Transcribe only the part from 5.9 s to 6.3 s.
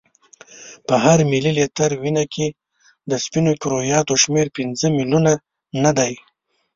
دی.